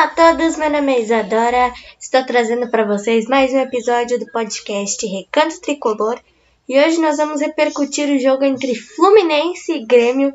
[0.00, 1.74] Olá a todos, meu nome é Isadora.
[2.00, 6.18] Estou trazendo para vocês mais um episódio do podcast Recanto Tricolor.
[6.66, 10.32] E hoje nós vamos repercutir o jogo entre Fluminense e Grêmio,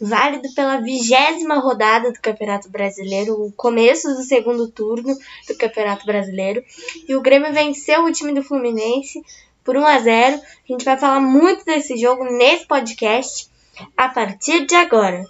[0.00, 6.62] válido pela vigésima rodada do Campeonato Brasileiro, o começo do segundo turno do Campeonato Brasileiro.
[7.08, 9.20] E o Grêmio venceu o time do Fluminense
[9.64, 10.36] por 1 a 0.
[10.36, 13.50] A gente vai falar muito desse jogo nesse podcast
[13.96, 15.24] a partir de agora.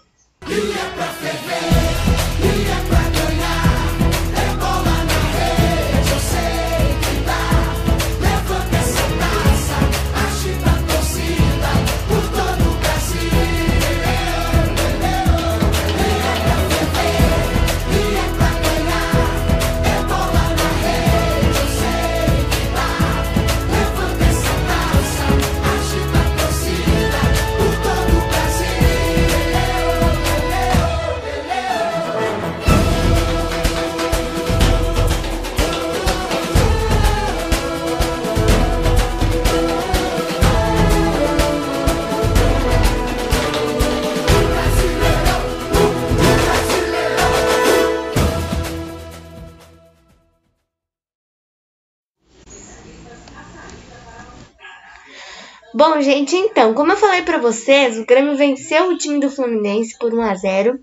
[55.78, 59.96] Bom, gente, então, como eu falei para vocês, o Grêmio venceu o time do Fluminense
[59.96, 60.80] por 1 a 0.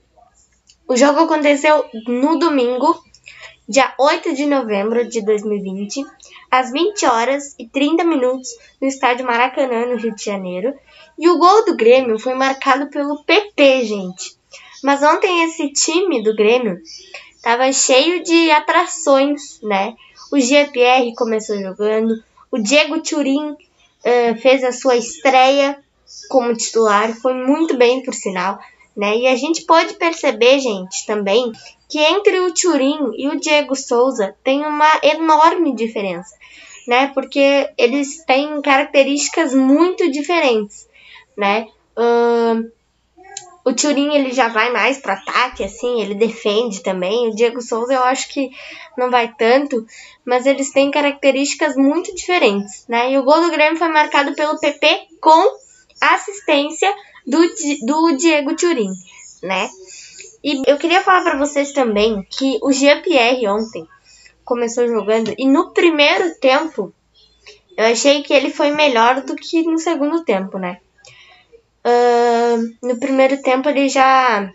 [0.88, 2.98] O jogo aconteceu no domingo,
[3.68, 6.02] dia 8 de novembro de 2020,
[6.50, 8.52] às 20 horas e 30 minutos,
[8.82, 10.74] no estádio Maracanã, no Rio de Janeiro.
[11.20, 14.38] E o gol do Grêmio foi marcado pelo PP, gente.
[14.82, 16.80] Mas ontem esse time do Grêmio
[17.36, 19.94] estava cheio de atrações, né?
[20.32, 23.58] O GPR começou jogando, o Diego Turin
[24.06, 25.78] uh, fez a sua estreia
[26.30, 28.60] como titular, foi muito bem por sinal,
[28.96, 29.18] né?
[29.18, 31.52] E a gente pode perceber, gente, também
[31.90, 36.36] que entre o Turin e o Diego Souza tem uma enorme diferença,
[36.88, 37.12] né?
[37.14, 40.88] Porque eles têm características muito diferentes,
[41.38, 41.68] né?
[41.98, 42.72] Uh,
[43.66, 47.28] o Turin ele já vai mais para ataque, assim, ele defende também.
[47.28, 48.52] O Diego Souza eu acho que
[48.96, 49.84] não vai tanto,
[50.24, 53.12] mas eles têm características muito diferentes, né?
[53.12, 55.58] E o gol do Grêmio foi marcado pelo PP com
[56.00, 56.94] assistência
[57.26, 57.42] do,
[57.88, 58.92] do Diego Turin,
[59.42, 59.68] né?
[60.44, 63.88] E eu queria falar para vocês também que o Jean-Pierre ontem
[64.44, 66.94] começou jogando e no primeiro tempo
[67.76, 70.80] eu achei que ele foi melhor do que no segundo tempo, né?
[72.82, 74.52] No primeiro tempo ele já,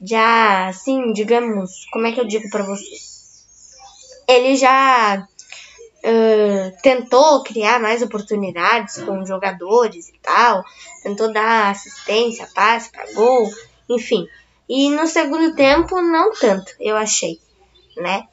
[0.00, 3.44] já, assim, digamos, como é que eu digo para vocês?
[4.28, 5.26] Ele já
[6.04, 10.62] uh, tentou criar mais oportunidades com jogadores e tal,
[11.02, 13.50] tentou dar assistência, passe para gol,
[13.88, 14.26] enfim.
[14.68, 17.38] E no segundo tempo não tanto, eu achei,
[17.96, 18.26] né?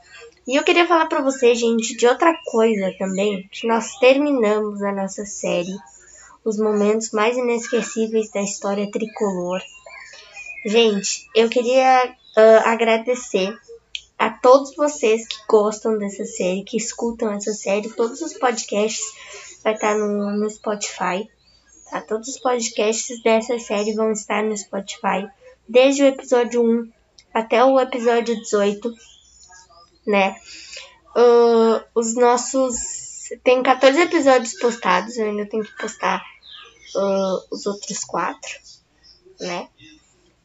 [0.48, 4.92] E eu queria falar para vocês, gente, de outra coisa também, que nós terminamos a
[4.92, 5.78] nossa série
[6.44, 9.62] os momentos mais inesquecíveis da história tricolor.
[10.66, 13.58] Gente, eu queria uh, agradecer
[14.18, 17.90] a todos vocês que gostam dessa série, que escutam essa série.
[17.90, 19.04] Todos os podcasts
[19.64, 21.28] vai estar no, no Spotify.
[21.90, 22.02] Tá?
[22.02, 25.28] Todos os podcasts dessa série vão estar no Spotify,
[25.68, 26.92] desde o episódio 1
[27.34, 28.94] até o episódio 18,
[30.06, 30.36] né?
[31.16, 33.01] Uh, os nossos.
[33.44, 36.22] Tem 14 episódios postados, eu ainda tenho que postar
[36.96, 38.52] uh, os outros quatro,
[39.40, 39.68] né?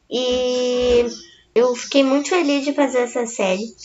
[0.09, 1.05] E
[1.53, 3.75] eu fiquei muito feliz de fazer essa série,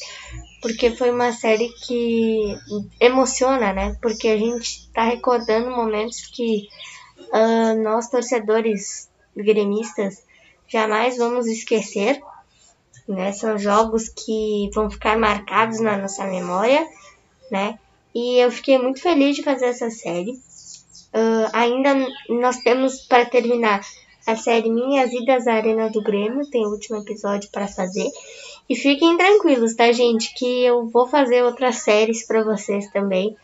[0.61, 2.57] porque foi uma série que
[3.01, 3.97] emociona, né?
[4.01, 6.69] Porque a gente tá recordando momentos que
[7.33, 10.23] uh, nós, torcedores gremistas,
[10.69, 12.23] jamais vamos esquecer.
[13.09, 13.33] Né?
[13.33, 16.87] São jogos que vão ficar marcados na nossa memória,
[17.51, 17.79] né?
[18.15, 20.33] E eu fiquei muito feliz de fazer essa série.
[21.12, 21.95] Uh, ainda
[22.28, 23.81] nós temos para terminar
[24.27, 28.09] a série Minhas Idas à Arena do Grêmio, tem o último episódio para fazer.
[28.69, 30.32] E fiquem tranquilos, tá, gente?
[30.35, 33.37] Que eu vou fazer outras séries para vocês também.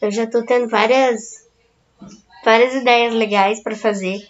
[0.00, 1.46] Eu já tô tendo várias,
[2.44, 4.20] várias ideias legais para fazer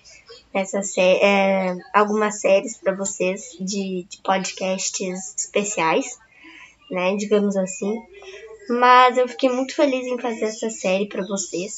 [0.55, 6.19] essa sé é, algumas séries para vocês de, de podcasts especiais,
[6.91, 7.15] né?
[7.17, 8.01] Digamos assim.
[8.69, 11.77] Mas eu fiquei muito feliz em fazer essa série para vocês.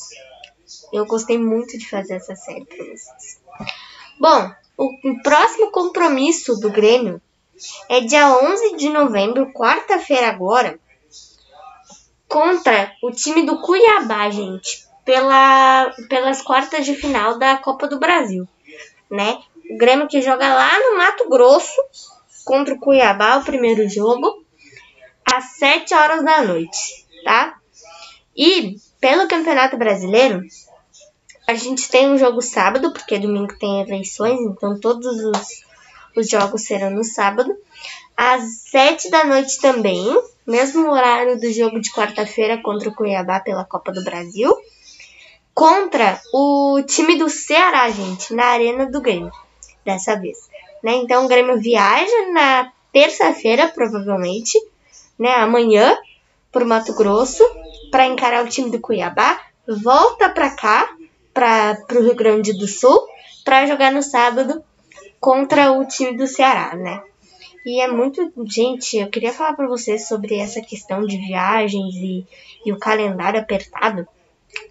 [0.92, 3.40] Eu gostei muito de fazer essa série para vocês.
[4.18, 7.20] Bom, o próximo compromisso do Grêmio
[7.88, 10.78] é dia 11 de novembro, quarta-feira agora,
[12.28, 18.46] contra o time do Cuiabá, gente, pela, pelas quartas de final da Copa do Brasil,
[19.10, 19.42] né?
[19.70, 21.80] O Grêmio que joga lá no Mato Grosso
[22.44, 24.44] contra o Cuiabá, o primeiro jogo,
[25.32, 27.58] às 7 horas da noite, tá?
[28.36, 30.42] E pelo Campeonato Brasileiro,
[31.46, 35.64] a gente tem um jogo sábado, porque domingo tem eleições, então todos os,
[36.16, 37.56] os jogos serão no sábado.
[38.16, 40.04] Às 7 da noite também,
[40.46, 44.54] mesmo horário do jogo de quarta-feira contra o Cuiabá pela Copa do Brasil.
[45.54, 49.32] Contra o time do Ceará, gente, na Arena do Grêmio,
[49.84, 50.38] dessa vez.
[50.82, 50.96] Né?
[50.96, 54.58] Então o Grêmio viaja na terça-feira, provavelmente,
[55.18, 55.96] né, amanhã,
[56.52, 57.44] para o Mato Grosso,
[57.90, 59.40] para encarar o time do Cuiabá.
[59.66, 60.88] Volta para cá
[61.34, 62.98] para o Rio Grande do Sul
[63.44, 64.62] para jogar no sábado
[65.20, 67.02] contra o time do Ceará, né?
[67.64, 68.32] E é muito.
[68.46, 72.26] Gente, eu queria falar para vocês sobre essa questão de viagens e,
[72.64, 74.06] e o calendário apertado,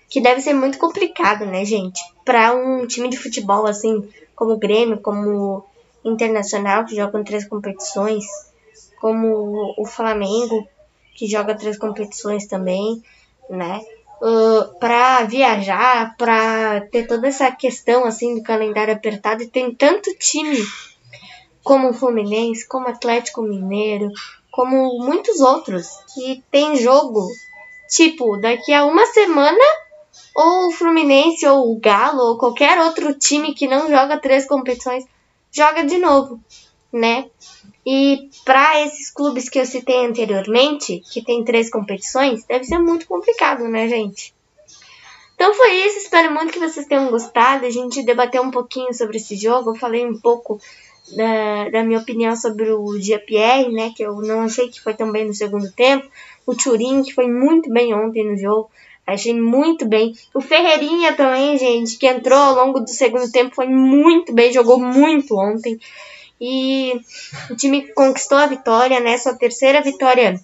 [0.10, 2.02] que deve ser muito complicado, né, gente?
[2.26, 5.64] Para um time de futebol assim, como o Grêmio, como o
[6.04, 8.26] Internacional, que joga em três competições,
[9.00, 10.68] como o Flamengo,
[11.16, 13.02] que joga três competições também,
[13.50, 13.82] né?
[14.22, 20.14] uh, para viajar, para ter toda essa questão assim do calendário apertado e tem tanto
[20.18, 20.58] time
[21.64, 24.12] como o Fluminense, como o Atlético Mineiro,
[24.52, 27.28] como muitos outros que tem jogo
[27.90, 29.64] tipo daqui a uma semana
[30.36, 35.06] ou o Fluminense ou o Galo ou qualquer outro time que não joga três competições
[35.52, 36.40] joga de novo,
[36.92, 37.26] né?
[37.86, 43.08] E para esses clubes que eu citei anteriormente, que tem três competições, deve ser muito
[43.08, 44.34] complicado, né, gente?
[45.36, 47.66] Então foi isso, espero muito que vocês tenham gostado.
[47.66, 50.60] A gente debateu um pouquinho sobre esse jogo, eu falei um pouco
[51.16, 55.12] da, da minha opinião sobre o Jean-Pierre, né, que eu não achei que foi tão
[55.12, 56.08] bem no segundo tempo.
[56.46, 58.70] O Turin, que foi muito bem ontem no jogo,
[59.06, 60.14] achei muito bem.
[60.34, 64.80] O Ferreirinha também, gente, que entrou ao longo do segundo tempo, foi muito bem, jogou
[64.80, 65.80] muito ontem.
[66.40, 66.94] E
[67.50, 69.18] o time conquistou a vitória, né?
[69.18, 70.40] Sua terceira vitória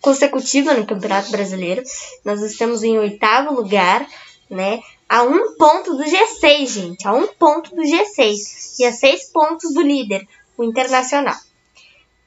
[0.00, 1.82] consecutiva no Campeonato Brasileiro.
[2.24, 4.06] Nós estamos em oitavo lugar,
[4.50, 4.80] né?
[5.08, 7.06] A um ponto do G6, gente.
[7.06, 8.78] A um ponto do G6.
[8.80, 10.26] E a seis pontos do líder,
[10.56, 11.36] o Internacional.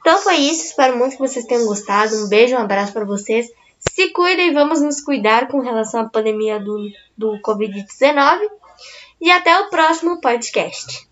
[0.00, 0.64] Então foi isso.
[0.64, 2.16] Espero muito que vocês tenham gostado.
[2.16, 3.46] Um beijo, um abraço para vocês.
[3.78, 8.48] Se cuidem vamos nos cuidar com relação à pandemia do, do Covid-19.
[9.20, 11.09] E até o próximo podcast.